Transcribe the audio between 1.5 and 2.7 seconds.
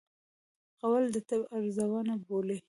رازونه بولي.